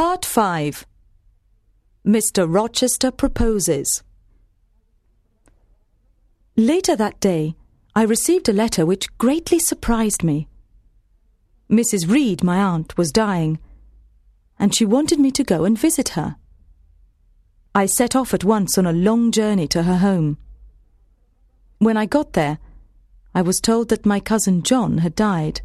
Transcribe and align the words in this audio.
Part 0.00 0.24
5 0.24 0.86
Mr. 2.06 2.46
Rochester 2.48 3.10
proposes. 3.10 4.02
Later 6.56 6.96
that 6.96 7.20
day, 7.20 7.54
I 7.94 8.04
received 8.04 8.48
a 8.48 8.54
letter 8.54 8.86
which 8.86 9.14
greatly 9.18 9.58
surprised 9.58 10.22
me. 10.22 10.48
Mrs. 11.70 12.10
Reed, 12.10 12.42
my 12.42 12.56
aunt, 12.62 12.96
was 12.96 13.12
dying, 13.12 13.58
and 14.58 14.74
she 14.74 14.86
wanted 14.86 15.20
me 15.20 15.30
to 15.32 15.44
go 15.44 15.66
and 15.66 15.78
visit 15.78 16.16
her. 16.16 16.36
I 17.74 17.84
set 17.84 18.16
off 18.16 18.32
at 18.32 18.42
once 18.42 18.78
on 18.78 18.86
a 18.86 18.94
long 18.94 19.30
journey 19.30 19.68
to 19.68 19.82
her 19.82 19.98
home. 19.98 20.38
When 21.78 21.98
I 21.98 22.06
got 22.06 22.32
there, 22.32 22.58
I 23.34 23.42
was 23.42 23.60
told 23.60 23.90
that 23.90 24.06
my 24.06 24.18
cousin 24.18 24.62
John 24.62 24.96
had 25.04 25.14
died. 25.14 25.60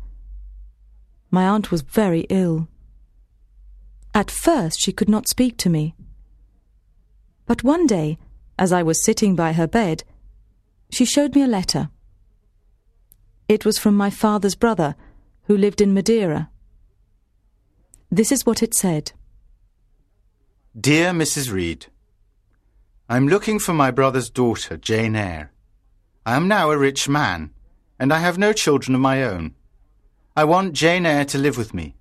My 1.31 1.47
aunt 1.47 1.71
was 1.71 1.83
very 1.83 2.25
ill. 2.29 2.67
At 4.15 4.31
first, 4.31 4.79
she 4.79 4.93
could 4.93 5.09
not 5.09 5.27
speak 5.27 5.57
to 5.57 5.69
me. 5.69 5.93
But 7.45 7.65
one 7.65 7.85
day, 7.85 8.17
as 8.57 8.71
I 8.71 8.81
was 8.81 9.03
sitting 9.03 9.35
by 9.35 9.51
her 9.51 9.67
bed, 9.67 10.05
she 10.89 11.03
showed 11.03 11.35
me 11.35 11.41
a 11.41 11.47
letter. 11.47 11.89
It 13.49 13.65
was 13.65 13.77
from 13.77 13.97
my 13.97 14.09
father's 14.09 14.55
brother, 14.55 14.95
who 15.43 15.57
lived 15.57 15.81
in 15.81 15.93
Madeira. 15.93 16.49
This 18.09 18.31
is 18.31 18.45
what 18.45 18.63
it 18.63 18.73
said 18.73 19.11
Dear 20.79 21.11
Mrs. 21.11 21.51
Reed, 21.51 21.87
I 23.09 23.17
am 23.17 23.27
looking 23.27 23.59
for 23.59 23.73
my 23.73 23.91
brother's 23.91 24.29
daughter, 24.29 24.77
Jane 24.77 25.17
Eyre. 25.17 25.51
I 26.25 26.37
am 26.37 26.47
now 26.47 26.71
a 26.71 26.77
rich 26.77 27.09
man, 27.09 27.51
and 27.99 28.13
I 28.13 28.19
have 28.19 28.37
no 28.37 28.53
children 28.53 28.95
of 28.95 29.01
my 29.01 29.23
own. 29.23 29.55
I 30.37 30.45
want 30.45 30.71
Jane 30.71 31.05
Eyre 31.05 31.25
to 31.25 31.37
live 31.37 31.57
with 31.57 31.73
me. 31.73 31.97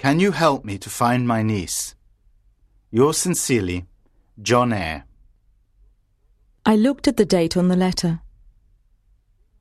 Can 0.00 0.18
you 0.18 0.32
help 0.32 0.64
me 0.64 0.78
to 0.78 0.88
find 0.88 1.28
my 1.28 1.42
niece? 1.42 1.94
Yours 2.90 3.18
sincerely, 3.18 3.84
John 4.40 4.72
Eyre. 4.72 5.04
I 6.64 6.74
looked 6.74 7.06
at 7.06 7.18
the 7.18 7.26
date 7.26 7.54
on 7.54 7.68
the 7.68 7.76
letter. 7.76 8.22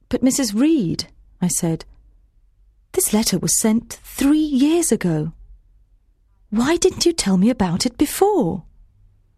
But 0.08 0.22
Mrs. 0.22 0.58
Reed, 0.58 1.08
I 1.42 1.50
said, 1.50 1.84
this 2.94 3.12
letter 3.12 3.38
was 3.38 3.60
sent 3.60 4.00
three 4.02 4.38
years 4.38 4.94
ago. 4.94 5.34
Why 6.52 6.78
didn't 6.78 7.06
you 7.06 7.12
tell 7.12 7.36
me 7.36 7.50
about 7.50 7.86
it 7.86 7.98
before? 7.98 8.64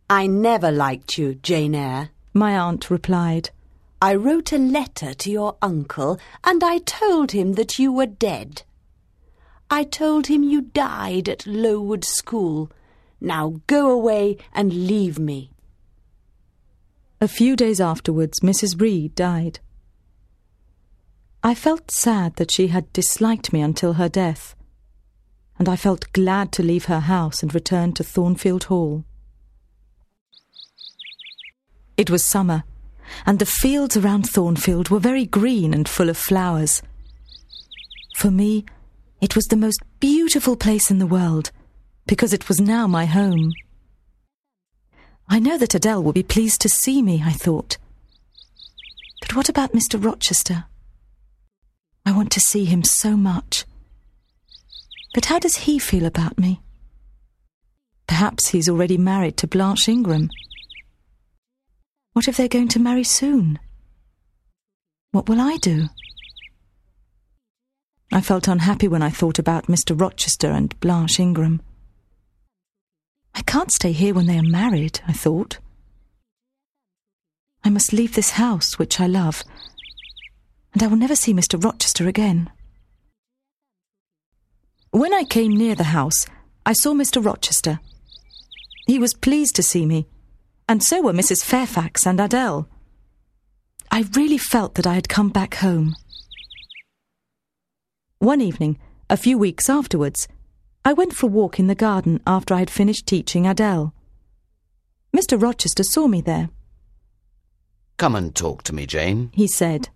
I 0.08 0.28
never 0.28 0.72
liked 0.72 1.18
you, 1.18 1.34
Jane 1.34 1.74
Eyre, 1.74 2.12
my 2.32 2.56
aunt 2.56 2.92
replied. 2.92 3.50
I 4.04 4.14
wrote 4.14 4.54
a 4.54 4.60
letter 4.60 5.16
to 5.16 5.32
your 5.32 5.58
uncle 5.64 6.20
and 6.44 6.64
I 6.64 6.78
told 6.78 7.32
him 7.32 7.54
that 7.54 7.80
you 7.80 7.92
were 7.92 8.06
dead. 8.06 8.62
I 9.74 9.86
told 9.86 10.28
him 10.28 10.44
you 10.44 10.64
died 10.64 11.30
at 11.30 11.48
Lowood 11.48 12.04
School. 12.04 12.70
Now 13.22 13.62
go 13.68 13.90
away 13.90 14.38
and 14.54 14.86
leave 14.86 15.18
me. 15.18 15.54
A 17.22 17.30
few 17.30 17.56
days 17.56 17.80
afterwards, 17.80 18.42
Mrs. 18.42 18.82
Reed 18.82 19.16
died. 19.16 19.60
I 21.42 21.56
felt 21.56 21.90
sad 21.90 22.36
that 22.36 22.52
she 22.52 22.68
had 22.68 22.92
disliked 22.92 23.54
me 23.54 23.62
until 23.62 23.94
her 23.94 24.10
death, 24.10 24.56
and 25.58 25.70
I 25.70 25.78
felt 25.78 26.12
glad 26.12 26.52
to 26.54 26.64
leave 26.64 26.86
her 26.86 27.00
house 27.00 27.42
and 27.42 27.56
return 27.56 27.94
to 27.94 28.04
Thornfield 28.04 28.66
Hall. 28.66 29.06
It 31.96 32.10
was 32.10 32.28
summer, 32.28 32.66
and 33.26 33.40
the 33.40 33.46
fields 33.46 33.96
around 33.96 34.24
Thornfield 34.30 34.90
were 34.90 35.00
very 35.00 35.26
green 35.26 35.74
and 35.74 35.88
full 35.88 36.10
of 36.10 36.18
flowers. 36.18 36.82
For 38.18 38.30
me, 38.30 38.66
it 39.22 39.36
was 39.36 39.46
the 39.46 39.56
most 39.56 39.80
beautiful 40.00 40.56
place 40.56 40.90
in 40.90 40.98
the 40.98 41.06
world, 41.08 41.52
because 42.08 42.34
it 42.34 42.50
was 42.50 42.60
now 42.60 42.88
my 42.88 43.06
home. 43.06 43.54
I 45.30 45.40
know 45.40 45.58
that 45.58 45.76
Adele 45.76 46.04
will 46.04 46.12
be 46.12 46.24
pleased 46.24 46.60
to 46.62 46.70
see 46.70 47.02
me, 47.02 47.22
I 47.24 47.32
thought. 47.32 47.78
But 49.22 49.36
what 49.36 49.48
about 49.48 49.74
Mr. 49.74 50.04
Rochester? 50.04 50.66
I 52.06 52.12
want 52.12 52.32
to 52.32 52.40
see 52.40 52.66
him 52.66 52.84
so 52.84 53.16
much. 53.16 53.64
But 55.14 55.26
how 55.26 55.40
does 55.40 55.56
he 55.56 55.78
feel 55.78 56.06
about 56.06 56.40
me? 56.40 56.62
Perhaps 58.08 58.50
he's 58.50 58.68
already 58.68 58.98
married 58.98 59.38
to 59.38 59.48
Blanche 59.48 59.88
Ingram. 59.88 60.30
What 62.14 62.28
if 62.28 62.36
they're 62.36 62.48
going 62.48 62.68
to 62.70 62.80
marry 62.80 63.04
soon? 63.04 63.60
What 65.12 65.30
will 65.30 65.40
I 65.40 65.58
do? 65.58 65.88
I 68.14 68.20
felt 68.20 68.50
unhappy 68.50 68.90
when 68.90 69.02
I 69.02 69.10
thought 69.10 69.40
about 69.40 69.68
Mr. 69.68 70.00
Rochester 70.00 70.52
and 70.52 70.78
Blanche 70.82 71.20
Ingram. 71.20 71.62
I 73.34 73.42
can't 73.44 73.72
stay 73.72 73.94
here 73.94 74.14
when 74.14 74.26
they 74.26 74.38
are 74.38 74.44
married, 74.44 75.00
I 75.08 75.14
thought. 75.14 75.60
I 77.64 77.70
must 77.70 77.94
leave 77.94 78.16
this 78.16 78.32
house, 78.32 78.78
which 78.78 79.00
I 79.00 79.08
love, 79.08 79.44
and 80.74 80.84
I 80.84 80.88
will 80.88 80.98
never 80.98 81.16
see 81.16 81.34
Mr. 81.34 81.64
Rochester 81.64 82.08
again. 82.10 82.50
When 84.90 85.14
I 85.14 85.24
came 85.24 85.56
near 85.56 85.76
the 85.76 85.86
house, 85.86 86.26
I 86.66 86.74
saw 86.74 86.94
Mr. 86.94 87.24
Rochester. 87.24 87.80
He 88.88 89.00
was 89.00 89.14
pleased 89.14 89.56
to 89.56 89.64
see 89.64 89.86
me, 89.86 90.06
and 90.68 90.84
so 90.84 91.02
were 91.02 91.14
Mrs. 91.14 91.46
Fairfax 91.46 92.06
and 92.06 92.20
Adele. 92.20 92.68
I 93.90 94.06
really 94.16 94.38
felt 94.38 94.76
that 94.76 94.88
I 94.88 94.96
had 94.96 95.08
come 95.08 95.30
back 95.30 95.56
home. 95.56 95.96
One 98.22 98.40
evening, 98.40 98.78
a 99.10 99.18
few 99.18 99.36
weeks 99.36 99.68
afterwards, 99.68 100.28
I 100.86 100.94
went 100.94 101.12
for 101.12 101.26
a 101.26 101.30
walk 101.30 101.58
in 101.58 101.66
the 101.66 101.74
garden 101.74 102.22
after 102.28 102.54
I 102.54 102.60
had 102.60 102.70
finished 102.70 103.08
teaching 103.08 103.48
Adele. 103.48 103.96
Mr. 105.12 105.42
Rochester 105.42 105.82
saw 105.82 106.06
me 106.06 106.22
there. 106.22 106.52
Come 107.98 108.16
and 108.16 108.36
talk 108.36 108.62
to 108.66 108.76
me, 108.76 108.86
Jane, 108.86 109.32
he 109.34 109.48
said. 109.48 109.90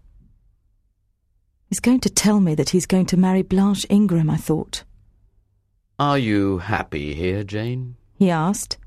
He's 1.70 1.80
going 1.80 2.00
to 2.00 2.10
tell 2.10 2.40
me 2.40 2.56
that 2.56 2.72
he's 2.72 2.88
going 2.88 3.06
to 3.06 3.16
marry 3.16 3.44
Blanche 3.44 3.86
Ingram, 3.92 4.32
I 4.32 4.38
thought. 4.38 4.84
Are 6.00 6.18
you 6.18 6.58
happy 6.58 7.14
here, 7.14 7.44
Jane? 7.44 7.96
he 8.16 8.32
asked. 8.32 8.80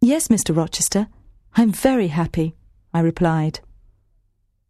Yes, 0.00 0.28
Mr. 0.28 0.56
Rochester. 0.56 1.08
I'm 1.54 1.70
very 1.70 2.08
happy, 2.08 2.54
I 2.94 3.00
replied. 3.00 3.60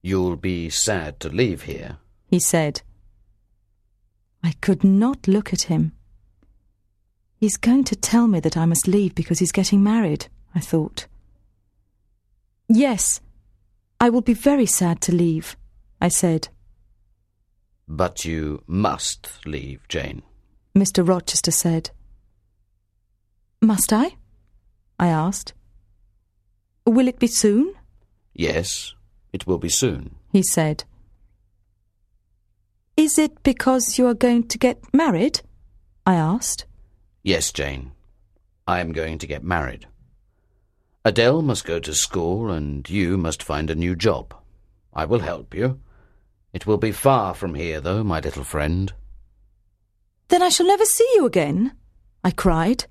You'll 0.02 0.34
be 0.34 0.68
sad 0.68 1.20
to 1.20 1.28
leave 1.28 1.62
here, 1.62 1.98
he 2.26 2.40
said. 2.40 2.82
I 4.42 4.52
could 4.60 4.84
not 4.84 5.28
look 5.28 5.52
at 5.52 5.62
him. 5.62 5.92
He's 7.36 7.56
going 7.56 7.84
to 7.84 7.96
tell 7.96 8.26
me 8.26 8.40
that 8.40 8.56
I 8.56 8.66
must 8.66 8.88
leave 8.88 9.14
because 9.14 9.38
he's 9.38 9.52
getting 9.52 9.82
married, 9.82 10.28
I 10.54 10.60
thought. 10.60 11.06
Yes, 12.68 13.20
I 14.00 14.10
will 14.10 14.20
be 14.20 14.34
very 14.34 14.66
sad 14.66 15.00
to 15.02 15.14
leave, 15.14 15.56
I 16.00 16.08
said. 16.08 16.48
But 17.86 18.24
you 18.24 18.62
must 18.66 19.28
leave, 19.46 19.86
Jane, 19.88 20.22
Mr. 20.76 21.06
Rochester 21.06 21.50
said. 21.50 21.90
Must 23.62 23.92
I? 23.92 24.16
I 24.98 25.08
asked. 25.08 25.54
Will 26.84 27.08
it 27.08 27.18
be 27.18 27.26
soon? 27.26 27.72
Yes, 28.34 28.94
it 29.32 29.46
will 29.46 29.58
be 29.58 29.68
soon, 29.68 30.14
he 30.32 30.42
said. 30.42 30.84
Is 32.98 33.16
it 33.16 33.44
because 33.44 33.96
you 33.96 34.08
are 34.08 34.14
going 34.26 34.48
to 34.48 34.58
get 34.58 34.92
married? 34.92 35.40
I 36.04 36.16
asked. 36.16 36.66
Yes, 37.22 37.52
Jane. 37.52 37.92
I 38.66 38.80
am 38.80 38.90
going 38.90 39.18
to 39.18 39.26
get 39.28 39.44
married. 39.44 39.86
Adele 41.04 41.42
must 41.42 41.64
go 41.64 41.78
to 41.78 41.94
school 41.94 42.50
and 42.50 42.90
you 42.90 43.16
must 43.16 43.40
find 43.40 43.70
a 43.70 43.76
new 43.76 43.94
job. 43.94 44.34
I 44.92 45.04
will 45.04 45.20
help 45.20 45.54
you. 45.54 45.78
It 46.52 46.66
will 46.66 46.76
be 46.76 46.90
far 46.90 47.34
from 47.34 47.54
here, 47.54 47.80
though, 47.80 48.02
my 48.02 48.18
little 48.18 48.42
friend. 48.42 48.92
Then 50.26 50.42
I 50.42 50.48
shall 50.48 50.66
never 50.66 50.84
see 50.84 51.08
you 51.14 51.24
again, 51.24 51.76
I 52.24 52.32
cried. 52.32 52.86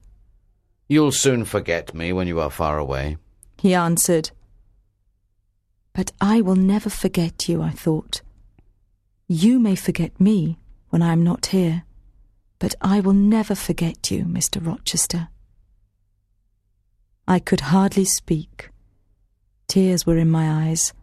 You'll 0.87 1.11
soon 1.11 1.43
forget 1.43 1.93
me 1.93 2.13
when 2.13 2.29
you 2.29 2.39
are 2.39 2.49
far 2.49 2.77
away, 2.77 3.17
he 3.57 3.73
answered. 3.73 4.31
But 5.91 6.13
I 6.21 6.39
will 6.39 6.55
never 6.55 6.89
forget 6.89 7.49
you, 7.49 7.61
I 7.61 7.71
thought. 7.71 8.21
You 9.29 9.59
may 9.59 9.75
forget 9.75 10.17
me 10.21 10.57
when 10.89 11.01
I 11.01 11.11
am 11.11 11.21
not 11.21 11.47
here, 11.47 11.83
but 12.59 12.75
I 12.79 13.01
will 13.01 13.13
never 13.13 13.55
forget 13.55 14.09
you, 14.09 14.23
Mr. 14.23 14.65
Rochester. 14.65 15.27
I 17.27 17.39
could 17.39 17.59
hardly 17.59 18.05
speak. 18.05 18.69
Tears 19.67 20.05
were 20.05 20.17
in 20.17 20.29
my 20.29 20.69
eyes, 20.69 20.93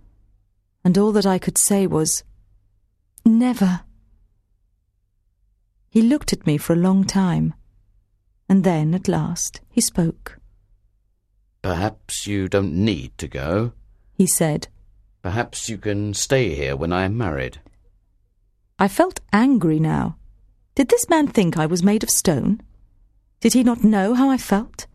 and 0.83 0.97
all 0.97 1.13
that 1.13 1.27
I 1.27 1.39
could 1.39 1.59
say 1.59 1.87
was, 1.87 2.25
Never. 3.27 3.83
He 5.91 6.01
looked 6.01 6.33
at 6.33 6.47
me 6.47 6.57
for 6.57 6.73
a 6.73 6.77
long 6.77 7.05
time, 7.05 7.53
and 8.49 8.65
then, 8.65 8.95
at 8.95 9.07
last, 9.07 9.61
he 9.69 9.83
spoke. 9.83 10.39
Perhaps 11.61 12.27
you 12.27 12.49
don't 12.49 12.73
need 12.73 13.17
to 13.19 13.29
go, 13.29 13.73
he 14.15 14.27
said. 14.27 14.69
Perhaps 15.21 15.69
you 15.69 15.77
can 15.77 16.15
stay 16.15 16.55
here 16.55 16.75
when 16.75 16.93
I 16.93 17.05
am 17.05 17.19
married. 17.19 17.61
I 18.79 18.89
felt 18.89 19.21
angry 19.33 19.79
now. 19.79 20.17
Did 20.75 20.89
this 20.89 21.09
man 21.09 21.29
think 21.29 21.57
I 21.57 21.67
was 21.67 21.83
made 21.83 22.03
of 22.03 22.11
stone? 22.11 22.61
Did 23.41 23.53
he 23.53 23.63
not 23.63 23.85
know 23.85 24.15
how 24.15 24.31
I 24.31 24.37
felt? 24.37 24.87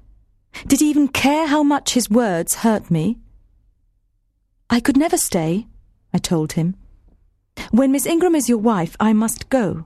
Did 0.68 0.82
he 0.82 0.90
even 0.90 1.08
care 1.08 1.48
how 1.48 1.64
much 1.64 1.94
his 1.94 2.10
words 2.10 2.56
hurt 2.56 2.92
me? 2.92 3.20
I 4.70 4.80
could 4.80 4.98
never 4.98 5.18
stay, 5.18 5.68
I 6.14 6.18
told 6.18 6.54
him. 6.54 6.76
When 7.72 7.92
Miss 7.92 8.06
Ingram 8.06 8.36
is 8.36 8.50
your 8.50 8.58
wife, 8.58 8.96
I 9.00 9.14
must 9.14 9.50
go. 9.50 9.86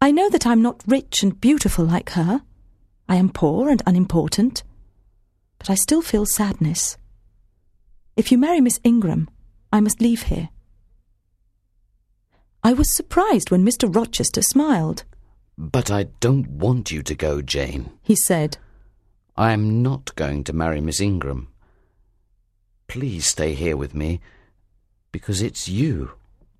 I 0.00 0.10
know 0.10 0.28
that 0.30 0.46
I'm 0.46 0.62
not 0.62 0.82
rich 0.86 1.22
and 1.22 1.40
beautiful 1.40 1.84
like 1.84 2.10
her. 2.10 2.42
I 3.08 3.16
am 3.16 3.30
poor 3.30 3.68
and 3.68 3.82
unimportant. 3.86 4.62
But 5.58 5.70
I 5.70 5.74
still 5.74 6.02
feel 6.02 6.26
sadness. 6.26 6.96
If 8.16 8.32
you 8.32 8.38
marry 8.38 8.60
Miss 8.60 8.80
Ingram, 8.84 9.28
I 9.72 9.80
must 9.80 10.00
leave 10.00 10.24
here. 10.24 10.48
I 12.66 12.72
was 12.72 12.90
surprised 12.90 13.52
when 13.52 13.64
Mr. 13.64 13.86
Rochester 13.94 14.42
smiled. 14.42 15.04
But 15.56 15.88
I 15.88 16.08
don't 16.18 16.48
want 16.48 16.90
you 16.90 17.00
to 17.04 17.14
go, 17.14 17.40
Jane, 17.40 17.92
he 18.02 18.16
said. 18.16 18.58
I 19.36 19.52
am 19.52 19.84
not 19.84 20.16
going 20.16 20.42
to 20.42 20.52
marry 20.52 20.80
Miss 20.80 21.00
Ingram. 21.00 21.46
Please 22.88 23.24
stay 23.24 23.54
here 23.54 23.76
with 23.76 23.94
me, 23.94 24.20
because 25.12 25.42
it's 25.42 25.68
you 25.68 26.14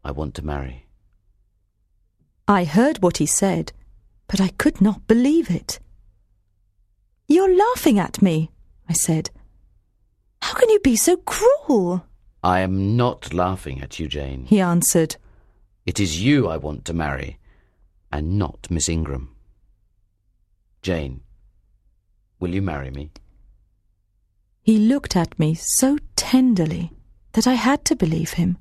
I 0.04 0.12
want 0.12 0.36
to 0.36 0.46
marry. 0.46 0.86
I 2.46 2.62
heard 2.62 3.02
what 3.02 3.16
he 3.16 3.26
said, 3.26 3.72
but 4.28 4.40
I 4.40 4.50
could 4.50 4.80
not 4.80 5.08
believe 5.08 5.50
it. 5.50 5.80
You're 7.26 7.52
laughing 7.52 7.98
at 7.98 8.22
me, 8.22 8.52
I 8.88 8.92
said. 8.92 9.30
How 10.40 10.54
can 10.54 10.70
you 10.70 10.78
be 10.78 10.94
so 10.94 11.16
cruel? 11.16 12.06
I 12.44 12.60
am 12.60 12.96
not 12.96 13.34
laughing 13.34 13.82
at 13.82 13.98
you, 13.98 14.06
Jane. 14.06 14.44
He 14.44 14.60
answered. 14.60 15.16
It 15.86 16.00
is 16.00 16.20
you 16.20 16.48
I 16.48 16.56
want 16.56 16.84
to 16.86 16.92
marry, 16.92 17.38
and 18.12 18.36
not 18.36 18.66
Miss 18.68 18.88
Ingram. 18.88 19.34
Jane, 20.82 21.20
will 22.40 22.52
you 22.52 22.60
marry 22.60 22.90
me? 22.90 23.12
He 24.62 24.78
looked 24.78 25.14
at 25.14 25.38
me 25.38 25.54
so 25.54 25.96
tenderly 26.16 26.90
that 27.34 27.46
I 27.46 27.54
had 27.54 27.84
to 27.84 27.94
believe 27.94 28.32
him. 28.32 28.58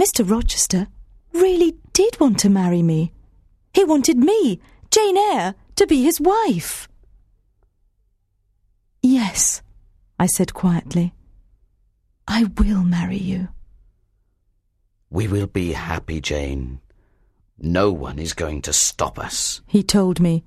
Mr. 0.00 0.28
Rochester 0.28 0.88
really 1.34 1.76
did 1.92 2.18
want 2.18 2.38
to 2.40 2.48
marry 2.48 2.82
me. 2.82 3.12
He 3.74 3.84
wanted 3.84 4.16
me, 4.16 4.60
Jane 4.90 5.18
Eyre, 5.18 5.54
to 5.76 5.86
be 5.86 6.02
his 6.02 6.18
wife. 6.18 6.88
Yes, 9.02 9.60
I 10.18 10.26
said 10.26 10.54
quietly. 10.54 11.12
I 12.26 12.44
will 12.56 12.84
marry 12.84 13.18
you. 13.18 13.48
We 15.14 15.28
will 15.28 15.46
be 15.46 15.74
happy, 15.74 16.20
Jane. 16.20 16.80
No 17.56 17.92
one 17.92 18.18
is 18.18 18.32
going 18.32 18.62
to 18.62 18.72
stop 18.72 19.16
us, 19.16 19.60
he 19.68 19.84
told 19.84 20.18
me, 20.18 20.42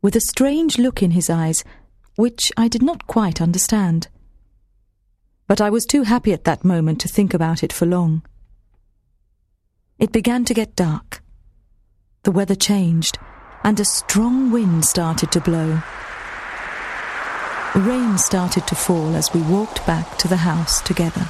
with 0.00 0.14
a 0.14 0.20
strange 0.20 0.78
look 0.78 1.02
in 1.02 1.10
his 1.10 1.28
eyes, 1.28 1.64
which 2.14 2.52
I 2.56 2.68
did 2.68 2.80
not 2.80 3.08
quite 3.08 3.40
understand. 3.40 4.06
But 5.48 5.60
I 5.60 5.70
was 5.70 5.84
too 5.84 6.04
happy 6.04 6.32
at 6.32 6.44
that 6.44 6.64
moment 6.64 7.00
to 7.00 7.08
think 7.08 7.34
about 7.34 7.64
it 7.64 7.72
for 7.72 7.86
long. 7.86 8.22
It 9.98 10.12
began 10.12 10.44
to 10.44 10.54
get 10.54 10.76
dark. 10.76 11.20
The 12.22 12.30
weather 12.30 12.54
changed, 12.54 13.18
and 13.64 13.80
a 13.80 13.84
strong 13.84 14.52
wind 14.52 14.84
started 14.84 15.32
to 15.32 15.40
blow. 15.40 15.82
Rain 17.74 18.16
started 18.16 18.64
to 18.68 18.76
fall 18.76 19.16
as 19.16 19.34
we 19.34 19.42
walked 19.42 19.84
back 19.88 20.18
to 20.18 20.28
the 20.28 20.36
house 20.36 20.80
together. 20.82 21.28